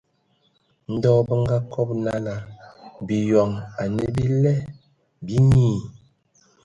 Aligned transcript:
Ndɔ 0.93 1.11
bǝ 1.25 1.33
ngabɔ 1.43 1.83
nala 2.05 2.35
biyon 3.07 3.51
anǝ 3.81 4.03
bila 4.15 4.53
binyii. 5.25 5.79